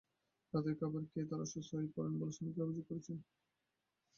রাতের 0.53 0.75
খাবার 0.79 1.03
খেয়েই 1.05 1.27
তাঁরা 1.29 1.45
অসুস্থ 1.47 1.71
হয়ে 1.73 1.93
পড়েন 1.95 2.13
বলে 2.19 2.33
শ্রমিকেরা 2.35 2.65
অভিযোগ 2.65 2.85
করেছেন। 2.89 3.17